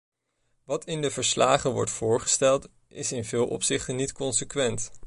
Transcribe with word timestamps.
Wat 0.63 0.85
in 0.85 1.01
de 1.01 1.11
verslagen 1.11 1.71
wordt 1.71 1.91
voorgesteld, 1.91 2.69
is 2.87 3.11
in 3.11 3.25
veel 3.25 3.47
opzichten 3.47 3.95
niet 3.95 4.11
consequent. 4.11 4.91